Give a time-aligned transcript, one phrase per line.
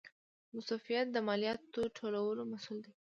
[0.53, 2.91] مستوفیت د مالیاتو ټولولو مسوول دی